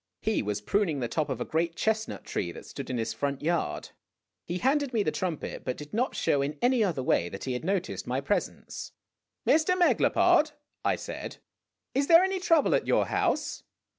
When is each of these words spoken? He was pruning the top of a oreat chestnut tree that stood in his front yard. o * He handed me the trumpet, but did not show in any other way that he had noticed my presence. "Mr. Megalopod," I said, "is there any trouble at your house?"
He 0.19 0.41
was 0.41 0.61
pruning 0.61 0.99
the 0.99 1.07
top 1.07 1.29
of 1.29 1.39
a 1.39 1.45
oreat 1.45 1.75
chestnut 1.75 2.23
tree 2.23 2.51
that 2.53 2.65
stood 2.65 2.89
in 2.89 2.97
his 2.97 3.13
front 3.13 3.43
yard. 3.43 3.89
o 3.91 3.93
* 4.21 4.43
He 4.47 4.57
handed 4.57 4.93
me 4.93 5.03
the 5.03 5.11
trumpet, 5.11 5.63
but 5.63 5.77
did 5.77 5.93
not 5.93 6.15
show 6.15 6.41
in 6.41 6.57
any 6.59 6.83
other 6.83 7.03
way 7.03 7.29
that 7.29 7.43
he 7.43 7.53
had 7.53 7.63
noticed 7.63 8.07
my 8.07 8.19
presence. 8.19 8.93
"Mr. 9.45 9.77
Megalopod," 9.77 10.53
I 10.83 10.95
said, 10.95 11.37
"is 11.93 12.07
there 12.07 12.23
any 12.23 12.39
trouble 12.39 12.73
at 12.73 12.87
your 12.87 13.05
house?" 13.05 13.61